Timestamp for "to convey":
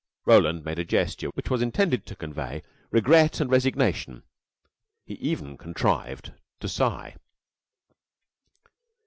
2.07-2.63